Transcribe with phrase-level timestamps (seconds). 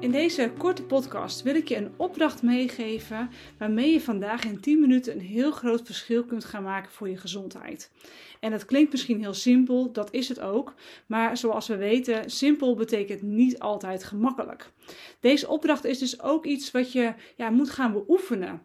[0.00, 4.80] In deze korte podcast wil ik je een opdracht meegeven waarmee je vandaag in 10
[4.80, 7.90] minuten een heel groot verschil kunt gaan maken voor je gezondheid.
[8.40, 10.74] En dat klinkt misschien heel simpel, dat is het ook,
[11.06, 14.70] maar zoals we weten, simpel betekent niet altijd gemakkelijk.
[15.20, 18.62] Deze opdracht is dus ook iets wat je ja, moet gaan beoefenen.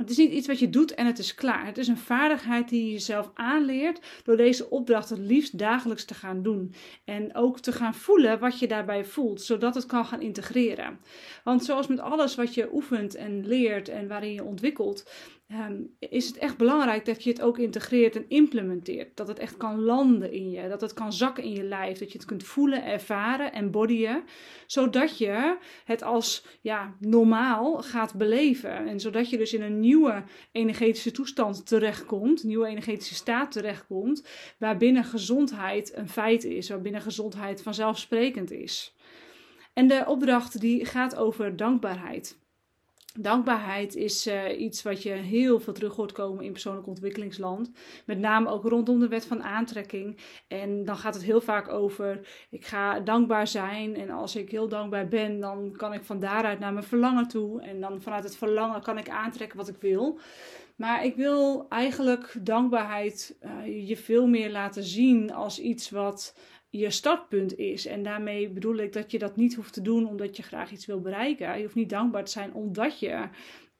[0.00, 1.66] Het is niet iets wat je doet en het is klaar.
[1.66, 6.14] Het is een vaardigheid die je jezelf aanleert door deze opdracht het liefst dagelijks te
[6.14, 6.74] gaan doen.
[7.04, 11.00] En ook te gaan voelen wat je daarbij voelt, zodat het kan gaan integreren.
[11.44, 15.10] Want zoals met alles wat je oefent en leert en waarin je ontwikkelt,
[15.50, 19.16] Ehm, is het echt belangrijk dat je het ook integreert en implementeert.
[19.16, 22.12] Dat het echt kan landen in je, dat het kan zakken in je lijf, dat
[22.12, 24.24] je het kunt voelen, ervaren en bodyen,
[24.66, 28.86] zodat je het als ja, normaal gaat beleven.
[28.86, 34.26] En zodat je dus in een nieuwe energetische toestand terechtkomt, een nieuwe energetische staat terechtkomt,
[34.58, 38.94] waarbinnen gezondheid een feit is, waarbinnen gezondheid vanzelfsprekend is.
[39.72, 42.39] En de opdracht die gaat over dankbaarheid.
[43.18, 47.70] Dankbaarheid is uh, iets wat je heel veel terug hoort komen in persoonlijk ontwikkelingsland.
[48.06, 50.16] Met name ook rondom de wet van aantrekking.
[50.48, 53.96] En dan gaat het heel vaak over: ik ga dankbaar zijn.
[53.96, 57.62] En als ik heel dankbaar ben, dan kan ik van daaruit naar mijn verlangen toe.
[57.62, 60.20] En dan vanuit het verlangen kan ik aantrekken wat ik wil.
[60.76, 66.34] Maar ik wil eigenlijk dankbaarheid uh, je veel meer laten zien als iets wat
[66.70, 67.86] je startpunt is.
[67.86, 70.86] En daarmee bedoel ik dat je dat niet hoeft te doen omdat je graag iets
[70.86, 71.56] wil bereiken.
[71.56, 73.28] Je hoeft niet dankbaar te zijn omdat je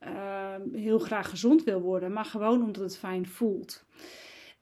[0.06, 3.84] uh, heel graag gezond wil worden, maar gewoon omdat het fijn voelt.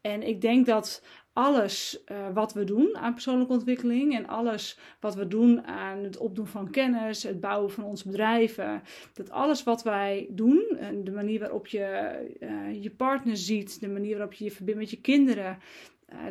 [0.00, 5.14] En ik denk dat alles uh, wat we doen aan persoonlijke ontwikkeling en alles wat
[5.14, 8.82] we doen aan het opdoen van kennis, het bouwen van onze bedrijven,
[9.14, 13.88] dat alles wat wij doen, en de manier waarop je uh, je partner ziet, de
[13.88, 15.58] manier waarop je je verbindt met je kinderen,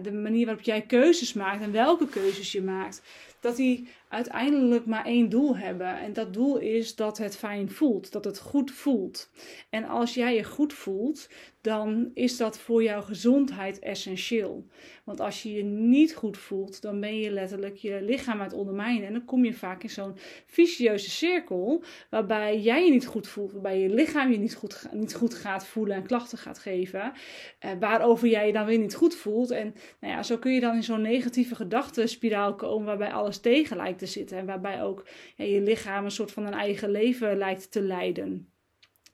[0.02, 3.02] de manier waarop jij keuzes maakt en welke keuzes je maakt,
[3.40, 6.00] dat die uiteindelijk maar één doel hebben.
[6.00, 9.30] En dat doel is dat het fijn voelt, dat het goed voelt.
[9.70, 11.28] En als jij je goed voelt,
[11.62, 14.66] dan is dat voor jouw gezondheid essentieel.
[15.04, 18.54] Want als je je niet goed voelt, dan ben je letterlijk je lichaam aan het
[18.54, 19.08] ondermijnen.
[19.08, 23.52] En dan kom je vaak in zo'n vicieuze cirkel, waarbij jij je niet goed voelt,
[23.52, 27.12] waarbij je lichaam je niet goed, niet goed gaat voelen en klachten gaat geven,
[27.60, 29.52] eh, waarover jij je dan weer niet goed voelt.
[29.52, 33.78] En nou ja, zo kun je dan in zo'n negatieve gedachtenspiraal komen, waarbij alles tegen
[33.78, 34.38] lijkt te zitten.
[34.38, 38.52] En waarbij ook je lichaam een soort van een eigen leven lijkt te leiden.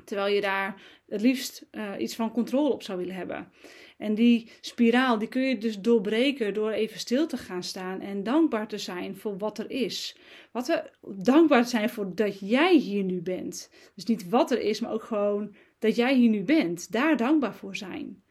[0.05, 3.51] Terwijl je daar het liefst uh, iets van controle op zou willen hebben.
[3.97, 8.23] En die spiraal, die kun je dus doorbreken door even stil te gaan staan en
[8.23, 10.17] dankbaar te zijn voor wat er is.
[10.51, 10.91] Wat we
[11.23, 13.69] dankbaar zijn voor dat jij hier nu bent.
[13.95, 16.91] Dus niet wat er is, maar ook gewoon dat jij hier nu bent.
[16.91, 18.22] Daar dankbaar voor zijn.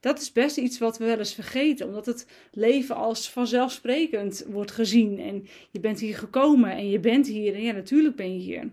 [0.00, 4.70] Dat is best iets wat we wel eens vergeten, omdat het leven als vanzelfsprekend wordt
[4.70, 5.18] gezien.
[5.18, 8.70] En je bent hier gekomen en je bent hier en ja, natuurlijk ben je hier.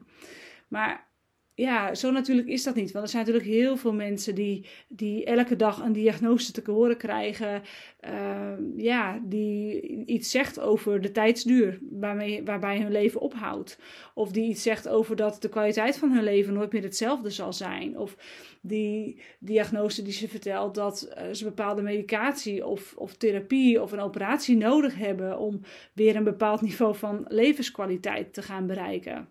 [0.67, 1.07] Maar
[1.55, 2.91] ja, zo natuurlijk is dat niet.
[2.91, 6.97] Want er zijn natuurlijk heel veel mensen die, die elke dag een diagnose te horen
[6.97, 7.61] krijgen.
[8.09, 13.79] Uh, ja, die iets zegt over de tijdsduur waarmee, waarbij hun leven ophoudt.
[14.13, 17.53] Of die iets zegt over dat de kwaliteit van hun leven nooit meer hetzelfde zal
[17.53, 17.97] zijn.
[17.97, 18.17] Of
[18.61, 23.99] die diagnose die ze vertelt dat uh, ze bepaalde medicatie of, of therapie of een
[23.99, 25.61] operatie nodig hebben om
[25.93, 29.27] weer een bepaald niveau van levenskwaliteit te gaan bereiken.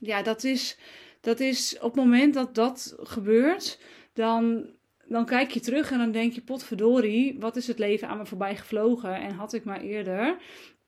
[0.00, 0.78] Ja, dat is
[1.24, 3.80] dat is op het moment dat dat gebeurt,
[4.12, 4.66] dan,
[5.06, 8.26] dan kijk je terug en dan denk je: potverdorie, wat is het leven aan me
[8.26, 9.14] voorbij gevlogen?
[9.14, 10.36] En had ik maar eerder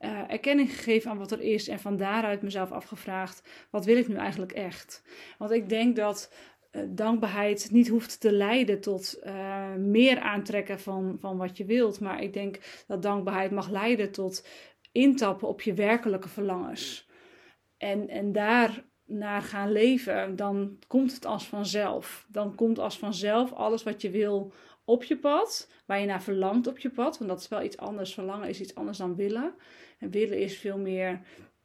[0.01, 4.09] uh, erkenning gegeven aan wat er is en van daaruit mezelf afgevraagd: wat wil ik
[4.09, 5.03] nu eigenlijk echt?
[5.39, 6.33] Want ik denk dat.
[6.73, 12.01] Uh, dankbaarheid niet hoeft te leiden tot uh, meer aantrekken van, van wat je wilt.
[12.01, 14.47] Maar ik denk dat dankbaarheid mag leiden tot
[14.93, 17.09] intappen op je werkelijke verlangens.
[17.77, 22.27] En, en daar naar gaan leven, dan komt het als vanzelf.
[22.29, 24.53] Dan komt als vanzelf alles wat je wil
[24.85, 27.19] op je pad, waar je naar verlangt op je pad.
[27.19, 28.15] Want dat is wel iets anders.
[28.15, 29.55] Verlangen is iets anders dan willen.
[29.99, 31.21] En willen is veel meer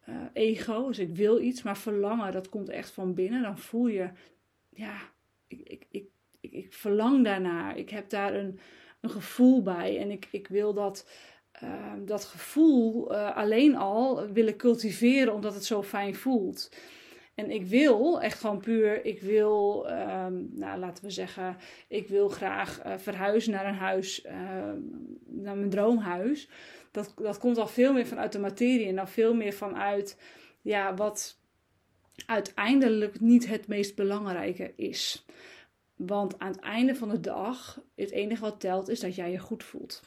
[0.09, 0.87] uh, ego.
[0.87, 3.41] Dus ik wil iets, maar verlangen, dat komt echt van binnen.
[3.41, 4.09] Dan voel je,
[4.69, 4.97] ja,
[5.47, 6.07] ik, ik, ik,
[6.39, 7.77] ik, verlang daarnaar.
[7.77, 8.59] Ik heb daar een,
[9.01, 9.99] een gevoel bij.
[9.99, 11.09] En ik, ik wil dat.
[11.63, 16.69] Uh, dat gevoel uh, alleen al willen cultiveren omdat het zo fijn voelt.
[17.41, 21.57] En ik wil echt gewoon puur, ik wil, um, nou laten we zeggen,
[21.87, 24.31] ik wil graag uh, verhuizen naar een huis, uh,
[25.25, 26.49] naar mijn droomhuis.
[26.91, 30.17] Dat, dat komt al veel meer vanuit de materie en dan veel meer vanuit
[30.61, 31.39] ja, wat
[32.25, 35.25] uiteindelijk niet het meest belangrijke is.
[35.95, 39.39] Want aan het einde van de dag, het enige wat telt is dat jij je
[39.39, 40.01] goed voelt.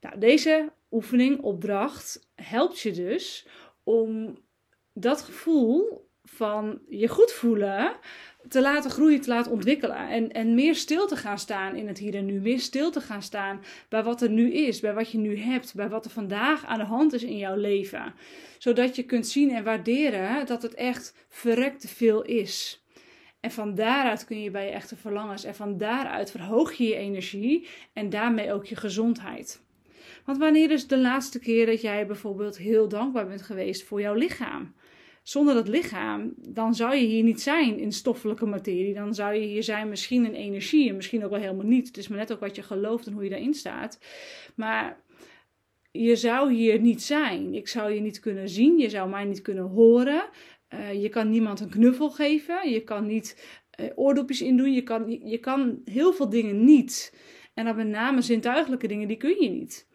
[0.00, 3.46] Nou, deze oefening, opdracht, helpt je dus
[3.82, 4.38] om
[4.92, 7.96] dat gevoel van je goed voelen
[8.48, 10.08] te laten groeien, te laten ontwikkelen.
[10.08, 12.40] En, en meer stil te gaan staan in het hier en nu.
[12.40, 15.74] Meer stil te gaan staan bij wat er nu is, bij wat je nu hebt,
[15.74, 18.14] bij wat er vandaag aan de hand is in jouw leven.
[18.58, 22.82] Zodat je kunt zien en waarderen dat het echt verrekte veel is.
[23.40, 25.44] En van daaruit kun je bij je echte verlangens.
[25.44, 29.60] En van daaruit verhoog je je energie en daarmee ook je gezondheid.
[30.24, 34.14] Want wanneer is de laatste keer dat jij bijvoorbeeld heel dankbaar bent geweest voor jouw
[34.14, 34.74] lichaam?
[35.22, 38.94] Zonder dat lichaam, dan zou je hier niet zijn in stoffelijke materie.
[38.94, 41.86] Dan zou je hier zijn misschien in energie en misschien ook wel helemaal niet.
[41.86, 43.98] Het is maar net ook wat je gelooft en hoe je daarin staat.
[44.56, 45.02] Maar
[45.90, 47.54] je zou hier niet zijn.
[47.54, 48.78] Ik zou je niet kunnen zien.
[48.78, 50.28] Je zou mij niet kunnen horen.
[50.74, 52.70] Uh, je kan niemand een knuffel geven.
[52.70, 54.72] Je kan niet uh, oordopjes indoen.
[54.72, 57.14] Je kan, je, je kan heel veel dingen niet.
[57.54, 59.88] En dan met name zintuigelijke dingen, die kun je niet.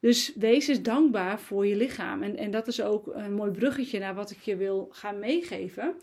[0.00, 2.22] Dus wees eens dankbaar voor je lichaam.
[2.22, 5.94] En, en dat is ook een mooi bruggetje naar wat ik je wil gaan meegeven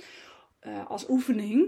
[0.68, 1.68] uh, als oefening.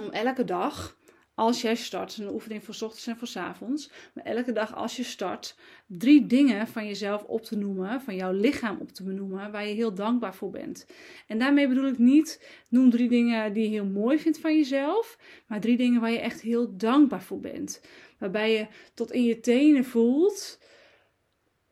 [0.00, 0.96] Om elke dag,
[1.34, 5.02] als jij start, een oefening voor ochtends en voor avonds, maar elke dag als je
[5.02, 5.56] start,
[5.86, 9.74] drie dingen van jezelf op te noemen, van jouw lichaam op te benoemen, waar je
[9.74, 10.86] heel dankbaar voor bent.
[11.26, 15.18] En daarmee bedoel ik niet, noem drie dingen die je heel mooi vindt van jezelf,
[15.46, 17.80] maar drie dingen waar je echt heel dankbaar voor bent.
[18.18, 20.58] Waarbij je tot in je tenen voelt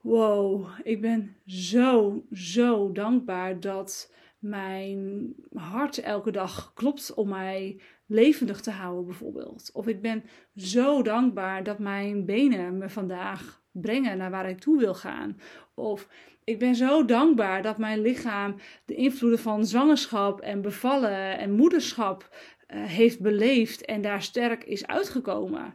[0.05, 8.61] wow, ik ben zo, zo dankbaar dat mijn hart elke dag klopt om mij levendig
[8.61, 9.71] te houden, bijvoorbeeld.
[9.73, 10.25] Of ik ben
[10.57, 15.39] zo dankbaar dat mijn benen me vandaag brengen naar waar ik toe wil gaan.
[15.75, 16.09] Of
[16.45, 22.29] ik ben zo dankbaar dat mijn lichaam de invloeden van zwangerschap en bevallen en moederschap
[22.77, 25.75] heeft beleefd en daar sterk is uitgekomen.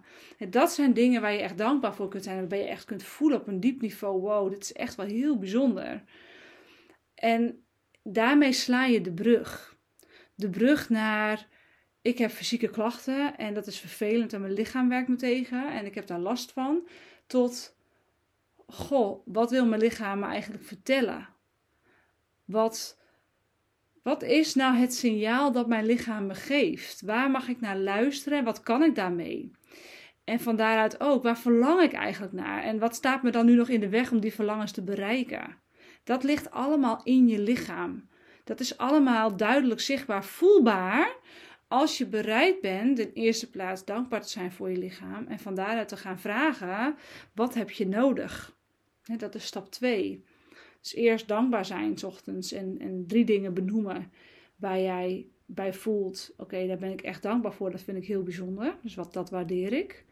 [0.49, 2.37] dat zijn dingen waar je echt dankbaar voor kunt zijn.
[2.37, 5.37] Waarbij je echt kunt voelen op een diep niveau: wow, dit is echt wel heel
[5.37, 6.03] bijzonder.
[7.15, 7.63] En
[8.03, 9.77] daarmee sla je de brug.
[10.35, 11.47] De brug naar.
[12.01, 15.85] Ik heb fysieke klachten en dat is vervelend en mijn lichaam werkt me tegen en
[15.85, 16.87] ik heb daar last van.
[17.27, 17.75] Tot,
[18.67, 21.27] goh, wat wil mijn lichaam me eigenlijk vertellen?
[22.45, 22.98] Wat,
[24.03, 27.01] wat is nou het signaal dat mijn lichaam me geeft?
[27.01, 29.51] Waar mag ik naar luisteren en wat kan ik daarmee?
[30.23, 32.63] En van daaruit ook, waar verlang ik eigenlijk naar?
[32.63, 35.57] En wat staat me dan nu nog in de weg om die verlangens te bereiken?
[36.03, 38.09] Dat ligt allemaal in je lichaam.
[38.43, 41.17] Dat is allemaal duidelijk zichtbaar, voelbaar.
[41.67, 45.27] Als je bereid bent, in eerste plaats dankbaar te zijn voor je lichaam.
[45.27, 46.95] En van daaruit te gaan vragen:
[47.33, 48.57] wat heb je nodig?
[49.17, 50.25] Dat is stap 2.
[50.81, 54.11] Dus eerst dankbaar zijn s ochtends en, en drie dingen benoemen
[54.55, 58.23] waar jij bij voelt, oké, daar ben ik echt dankbaar voor, dat vind ik heel
[58.23, 58.77] bijzonder.
[58.83, 60.05] Dus wat, dat waardeer ik.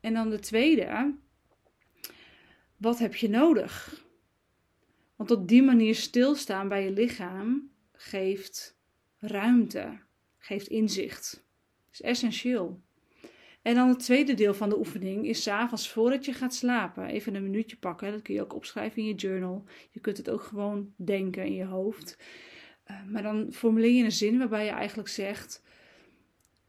[0.00, 1.14] En dan de tweede,
[2.76, 4.04] wat heb je nodig?
[5.16, 8.78] Want op die manier stilstaan bij je lichaam geeft
[9.18, 9.98] ruimte,
[10.38, 11.46] geeft inzicht.
[11.92, 12.82] Is essentieel.
[13.64, 17.34] En dan het tweede deel van de oefening is s'avonds voordat je gaat slapen even
[17.34, 18.12] een minuutje pakken.
[18.12, 19.64] Dat kun je ook opschrijven in je journal.
[19.90, 22.18] Je kunt het ook gewoon denken in je hoofd.
[22.90, 25.62] Uh, maar dan formuleer je een zin waarbij je eigenlijk zegt: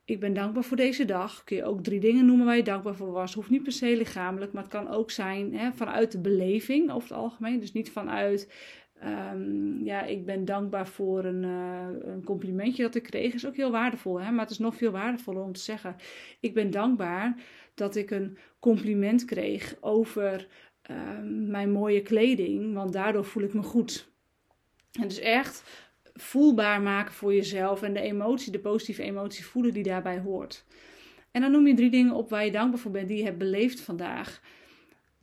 [0.06, 1.44] Ik ben dankbaar voor deze dag.
[1.44, 3.34] Kun je ook drie dingen noemen waar je dankbaar voor was.
[3.34, 7.10] Hoeft niet per se lichamelijk, maar het kan ook zijn hè, vanuit de beleving over
[7.10, 7.60] het algemeen.
[7.60, 8.50] Dus niet vanuit
[9.06, 13.34] Um, ja, ik ben dankbaar voor een, uh, een, complimentje dat ik kreeg.
[13.34, 14.32] Is ook heel waardevol, hè?
[14.32, 15.96] maar het is nog veel waardevoller om te zeggen:
[16.40, 17.36] Ik ben dankbaar
[17.74, 20.48] dat ik een compliment kreeg over
[20.92, 24.10] um, mijn mooie kleding, want daardoor voel ik me goed.
[25.00, 25.64] En dus echt
[26.14, 30.66] voelbaar maken voor jezelf en de emotie, de positieve emotie voelen die daarbij hoort.
[31.32, 33.38] En dan noem je drie dingen op waar je dankbaar voor bent die je hebt
[33.38, 34.42] beleefd vandaag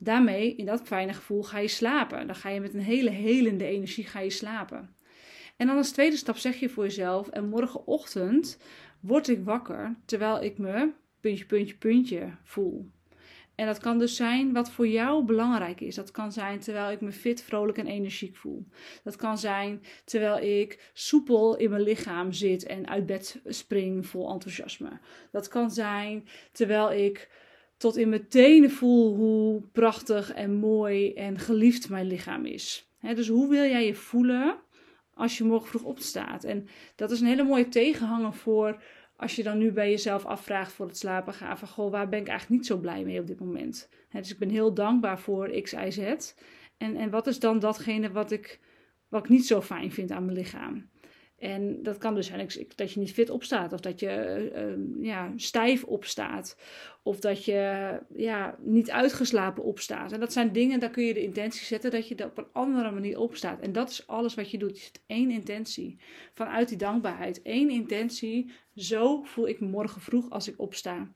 [0.03, 2.27] daarmee, in dat fijne gevoel, ga je slapen.
[2.27, 4.95] Dan ga je met een hele helende energie ga je slapen.
[5.57, 8.57] En dan als tweede stap zeg je voor jezelf: en morgenochtend
[8.99, 12.91] word ik wakker terwijl ik me puntje, puntje, puntje voel.
[13.55, 15.95] En dat kan dus zijn wat voor jou belangrijk is.
[15.95, 18.67] Dat kan zijn terwijl ik me fit, vrolijk en energiek voel.
[19.03, 24.31] Dat kan zijn terwijl ik soepel in mijn lichaam zit en uit bed spring vol
[24.31, 24.99] enthousiasme.
[25.31, 27.29] Dat kan zijn terwijl ik
[27.83, 32.89] tot in mijn tenen voel hoe prachtig en mooi en geliefd mijn lichaam is.
[32.99, 34.55] dus hoe wil jij je voelen
[35.13, 36.43] als je morgen vroeg opstaat?
[36.43, 38.81] En dat is een hele mooie tegenhanger voor
[39.15, 42.19] als je dan nu bij jezelf afvraagt voor het slapen gaan van goh, waar ben
[42.19, 43.89] ik eigenlijk niet zo blij mee op dit moment?
[44.11, 46.33] dus ik ben heel dankbaar voor X, Y, Z.
[46.77, 48.59] En, en wat is dan datgene wat ik,
[49.07, 50.89] wat ik niet zo fijn vind aan mijn lichaam?
[51.43, 55.33] En dat kan dus zijn dat je niet fit opstaat, of dat je uh, ja,
[55.35, 56.57] stijf opstaat,
[57.01, 60.11] of dat je ja, niet uitgeslapen opstaat.
[60.11, 62.91] En dat zijn dingen, daar kun je de intentie zetten dat je op een andere
[62.91, 63.59] manier opstaat.
[63.59, 64.77] En dat is alles wat je doet.
[64.77, 65.97] Je zet één intentie
[66.33, 67.41] vanuit die dankbaarheid.
[67.41, 71.11] Één intentie, zo voel ik me morgen vroeg als ik opsta.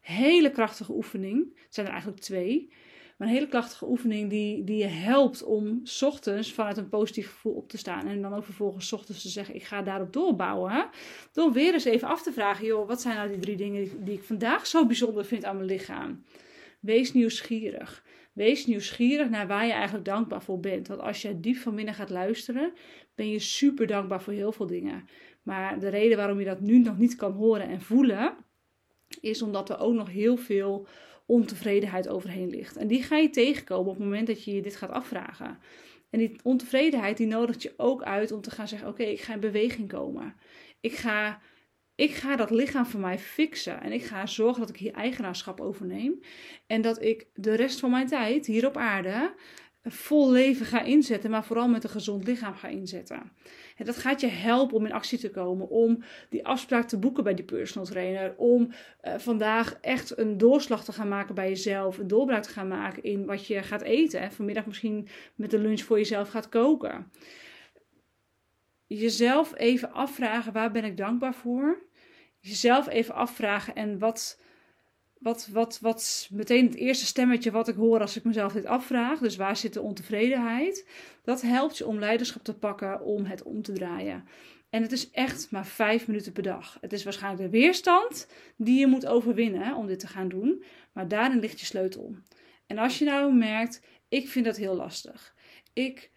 [0.00, 1.58] Hele krachtige oefening.
[1.64, 2.70] Het zijn er eigenlijk twee.
[3.16, 7.54] Maar een hele krachtige oefening die, die je helpt om ochtends vanuit een positief gevoel
[7.54, 8.06] op te staan.
[8.06, 10.88] En dan ook vervolgens ochtends te zeggen, ik ga daarop doorbouwen.
[11.32, 14.14] Door weer eens even af te vragen, joh, wat zijn nou die drie dingen die
[14.14, 16.24] ik vandaag zo bijzonder vind aan mijn lichaam?
[16.80, 18.04] Wees nieuwsgierig.
[18.32, 20.88] Wees nieuwsgierig naar waar je eigenlijk dankbaar voor bent.
[20.88, 22.72] Want als je diep van binnen gaat luisteren,
[23.14, 25.08] ben je super dankbaar voor heel veel dingen.
[25.42, 28.34] Maar de reden waarom je dat nu nog niet kan horen en voelen,
[29.20, 30.86] is omdat er ook nog heel veel
[31.26, 32.76] ontevredenheid overheen ligt.
[32.76, 35.58] En die ga je tegenkomen op het moment dat je je dit gaat afvragen.
[36.10, 39.32] En die ontevredenheid die nodigt je ook uit om te gaan zeggen: Oké, ik ga
[39.32, 40.34] in beweging komen.
[40.80, 41.40] Ik ga,
[41.94, 43.80] ik ga dat lichaam van mij fixen.
[43.80, 46.20] En ik ga zorgen dat ik hier eigenaarschap overneem.
[46.66, 49.34] En dat ik de rest van mijn tijd hier op aarde
[49.84, 53.32] vol leven ga inzetten, maar vooral met een gezond lichaam ga inzetten.
[53.76, 57.24] En dat gaat je helpen om in actie te komen, om die afspraak te boeken
[57.24, 58.72] bij die personal trainer, om
[59.02, 63.02] uh, vandaag echt een doorslag te gaan maken bij jezelf, een doorbraak te gaan maken
[63.02, 64.20] in wat je gaat eten.
[64.20, 67.10] En vanmiddag misschien met de lunch voor jezelf gaat koken.
[68.86, 71.78] Jezelf even afvragen, waar ben ik dankbaar voor?
[72.40, 74.40] Jezelf even afvragen en wat
[75.24, 79.18] wat, wat, wat meteen het eerste stemmetje wat ik hoor als ik mezelf dit afvraag.
[79.18, 80.88] Dus waar zit de ontevredenheid?
[81.22, 84.24] Dat helpt je om leiderschap te pakken, om het om te draaien.
[84.70, 86.78] En het is echt maar vijf minuten per dag.
[86.80, 90.64] Het is waarschijnlijk de weerstand die je moet overwinnen om dit te gaan doen.
[90.92, 92.16] Maar daarin ligt je sleutel.
[92.66, 95.34] En als je nou merkt, ik vind dat heel lastig.
[95.72, 96.10] Ik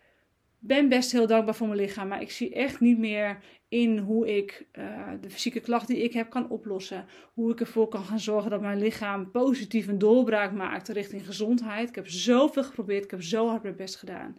[0.59, 4.35] ben best heel dankbaar voor mijn lichaam, maar ik zie echt niet meer in hoe
[4.35, 7.05] ik uh, de fysieke klachten die ik heb kan oplossen.
[7.33, 11.89] Hoe ik ervoor kan gaan zorgen dat mijn lichaam positief een doorbraak maakt richting gezondheid.
[11.89, 14.37] Ik heb zoveel geprobeerd, ik heb zo hard mijn best gedaan.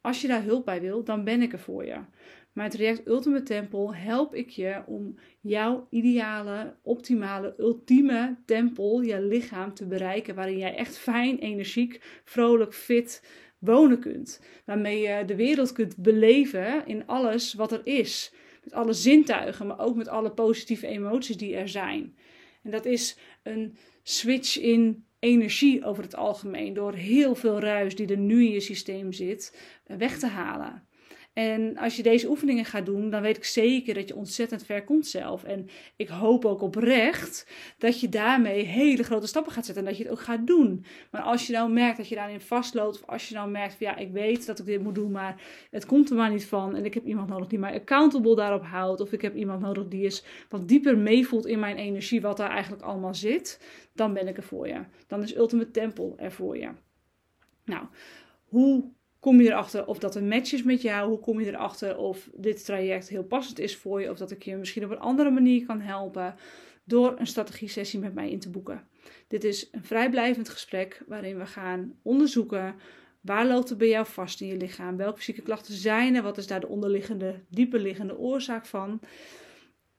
[0.00, 1.96] Als je daar hulp bij wil, dan ben ik er voor je.
[2.52, 9.74] Mijn traject Ultimate Tempel help ik je om jouw ideale, optimale, ultieme tempel, je lichaam
[9.74, 10.34] te bereiken.
[10.34, 13.22] Waarin jij echt fijn, energiek, vrolijk, fit
[13.58, 14.40] wonen kunt.
[14.64, 18.34] Waarmee je de wereld kunt beleven in alles wat er is.
[18.64, 22.16] Met alle zintuigen, maar ook met alle positieve emoties die er zijn.
[22.62, 26.74] En dat is een switch in energie over het algemeen.
[26.74, 29.56] Door heel veel ruis die er nu in je systeem zit,
[29.86, 30.86] eh, weg te halen.
[31.34, 34.84] En als je deze oefeningen gaat doen, dan weet ik zeker dat je ontzettend ver
[34.84, 35.44] komt zelf.
[35.44, 37.46] En ik hoop ook oprecht
[37.78, 40.84] dat je daarmee hele grote stappen gaat zetten en dat je het ook gaat doen.
[41.10, 43.86] Maar als je nou merkt dat je daarin vastloopt, of als je nou merkt van
[43.86, 46.76] ja, ik weet dat ik dit moet doen, maar het komt er maar niet van.
[46.76, 49.00] En ik heb iemand nodig die mij accountable daarop houdt.
[49.00, 52.50] Of ik heb iemand nodig die eens wat dieper meevoelt in mijn energie, wat daar
[52.50, 53.60] eigenlijk allemaal zit.
[53.92, 54.80] Dan ben ik er voor je.
[55.06, 56.68] Dan is Ultimate Temple er voor je.
[57.64, 57.86] Nou,
[58.44, 58.84] hoe
[59.24, 61.08] kom je erachter of dat een match is met jou?
[61.08, 64.10] Hoe kom je erachter of dit traject heel passend is voor je?
[64.10, 66.34] Of dat ik je misschien op een andere manier kan helpen
[66.84, 68.88] door een strategie-sessie met mij in te boeken.
[69.28, 72.74] Dit is een vrijblijvend gesprek waarin we gaan onderzoeken
[73.20, 74.96] waar loopt het bij jou vast in je lichaam?
[74.96, 76.22] Welke fysieke klachten zijn er?
[76.22, 79.00] Wat is daar de onderliggende, dieper liggende oorzaak van?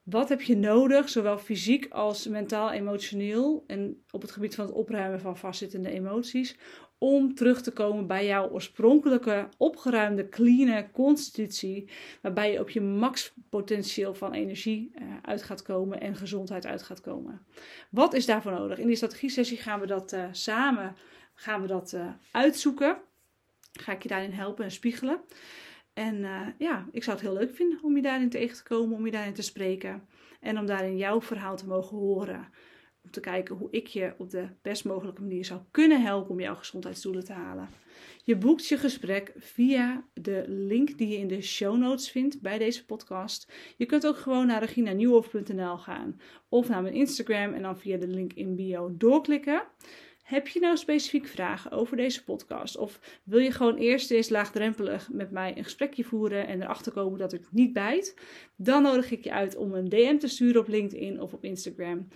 [0.05, 4.73] Wat heb je nodig, zowel fysiek als mentaal, emotioneel en op het gebied van het
[4.73, 6.57] opruimen van vastzittende emoties,
[6.97, 11.89] om terug te komen bij jouw oorspronkelijke, opgeruimde, clean constitutie,
[12.21, 16.83] waarbij je op je max potentieel van energie uh, uit gaat komen en gezondheid uit
[16.83, 17.45] gaat komen.
[17.89, 18.77] Wat is daarvoor nodig?
[18.77, 20.95] In die strategie-sessie gaan we dat uh, samen
[21.33, 22.97] gaan we dat, uh, uitzoeken.
[23.71, 25.21] Ga ik je daarin helpen en spiegelen.
[25.93, 26.17] En
[26.57, 29.11] ja, ik zou het heel leuk vinden om je daarin tegen te komen, om je
[29.11, 30.07] daarin te spreken
[30.39, 32.47] en om daarin jouw verhaal te mogen horen
[33.05, 36.39] om te kijken hoe ik je op de best mogelijke manier zou kunnen helpen om
[36.39, 37.69] jouw gezondheidsdoelen te halen.
[38.23, 42.57] Je boekt je gesprek via de link die je in de show notes vindt bij
[42.57, 43.53] deze podcast.
[43.77, 46.19] Je kunt ook gewoon naar reginanieuwhof.nl gaan
[46.49, 49.63] of naar mijn Instagram en dan via de link in bio doorklikken.
[50.25, 52.77] Heb je nou specifiek vragen over deze podcast?
[52.77, 57.19] Of wil je gewoon eerst eens laagdrempelig met mij een gesprekje voeren en erachter komen
[57.19, 58.15] dat ik niet bijt?
[58.55, 62.07] Dan nodig ik je uit om een DM te sturen op LinkedIn of op Instagram.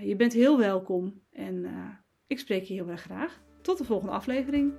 [0.00, 1.88] Je bent heel welkom en uh,
[2.26, 3.42] ik spreek je heel erg graag.
[3.62, 4.74] Tot de volgende aflevering.